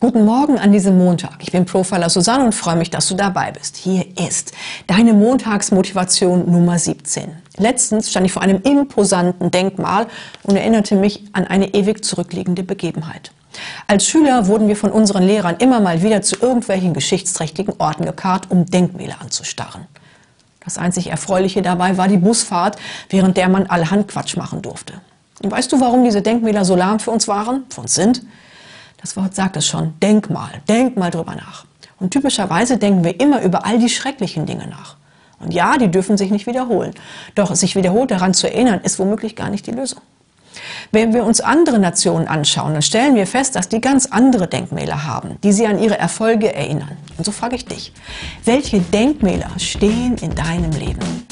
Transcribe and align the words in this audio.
Guten 0.00 0.24
Morgen 0.24 0.60
an 0.60 0.70
diesem 0.70 0.96
Montag. 0.96 1.38
Ich 1.40 1.50
bin 1.50 1.64
Profiler 1.64 2.08
Susanne 2.08 2.44
und 2.44 2.54
freue 2.54 2.76
mich, 2.76 2.88
dass 2.88 3.08
du 3.08 3.16
dabei 3.16 3.50
bist. 3.50 3.76
Hier 3.76 4.06
ist 4.16 4.52
deine 4.86 5.12
Montagsmotivation 5.12 6.48
Nummer 6.48 6.78
17. 6.78 7.32
Letztens 7.56 8.08
stand 8.08 8.24
ich 8.24 8.30
vor 8.30 8.42
einem 8.42 8.62
imposanten 8.62 9.50
Denkmal 9.50 10.06
und 10.44 10.54
erinnerte 10.54 10.94
mich 10.94 11.24
an 11.32 11.48
eine 11.48 11.74
ewig 11.74 12.04
zurückliegende 12.04 12.62
Begebenheit. 12.62 13.32
Als 13.88 14.06
Schüler 14.06 14.46
wurden 14.46 14.68
wir 14.68 14.76
von 14.76 14.92
unseren 14.92 15.24
Lehrern 15.24 15.56
immer 15.58 15.80
mal 15.80 16.00
wieder 16.00 16.22
zu 16.22 16.36
irgendwelchen 16.40 16.94
geschichtsträchtigen 16.94 17.74
Orten 17.78 18.04
gekarrt, 18.04 18.52
um 18.52 18.66
Denkmäler 18.66 19.20
anzustarren. 19.20 19.88
Das 20.64 20.78
einzig 20.78 21.08
Erfreuliche 21.08 21.60
dabei 21.60 21.96
war 21.96 22.06
die 22.06 22.18
Busfahrt, 22.18 22.76
während 23.08 23.36
der 23.36 23.48
man 23.48 23.66
allerhand 23.66 24.06
Quatsch 24.06 24.36
machen 24.36 24.62
durfte. 24.62 24.94
Und 25.42 25.50
weißt 25.50 25.72
du, 25.72 25.80
warum 25.80 26.04
diese 26.04 26.22
Denkmäler 26.22 26.64
so 26.64 26.76
lahm 26.76 27.00
für 27.00 27.10
uns 27.10 27.26
waren, 27.26 27.64
für 27.68 27.80
uns 27.80 27.96
sind? 27.96 28.22
Das 29.00 29.16
Wort 29.16 29.34
sagt 29.34 29.56
es 29.56 29.66
schon. 29.66 29.94
Denk 30.00 30.28
mal. 30.30 30.50
Denk 30.68 30.96
mal 30.96 31.10
drüber 31.10 31.34
nach. 31.34 31.64
Und 32.00 32.10
typischerweise 32.10 32.78
denken 32.78 33.04
wir 33.04 33.18
immer 33.20 33.42
über 33.42 33.64
all 33.64 33.78
die 33.78 33.88
schrecklichen 33.88 34.46
Dinge 34.46 34.66
nach. 34.68 34.96
Und 35.40 35.54
ja, 35.54 35.78
die 35.78 35.88
dürfen 35.88 36.16
sich 36.16 36.30
nicht 36.30 36.46
wiederholen. 36.46 36.94
Doch 37.34 37.54
sich 37.54 37.76
wiederholt 37.76 38.10
daran 38.10 38.34
zu 38.34 38.48
erinnern, 38.48 38.80
ist 38.82 38.98
womöglich 38.98 39.36
gar 39.36 39.50
nicht 39.50 39.66
die 39.66 39.72
Lösung. 39.72 40.00
Wenn 40.90 41.14
wir 41.14 41.24
uns 41.24 41.40
andere 41.40 41.78
Nationen 41.78 42.26
anschauen, 42.26 42.72
dann 42.72 42.82
stellen 42.82 43.14
wir 43.14 43.26
fest, 43.26 43.54
dass 43.54 43.68
die 43.68 43.80
ganz 43.80 44.06
andere 44.06 44.48
Denkmäler 44.48 45.04
haben, 45.04 45.36
die 45.44 45.52
sie 45.52 45.66
an 45.66 45.78
ihre 45.78 45.98
Erfolge 45.98 46.52
erinnern. 46.52 46.96
Und 47.16 47.24
so 47.24 47.30
frage 47.30 47.56
ich 47.56 47.66
dich, 47.66 47.92
welche 48.44 48.80
Denkmäler 48.80 49.50
stehen 49.58 50.16
in 50.16 50.34
deinem 50.34 50.72
Leben? 50.72 51.27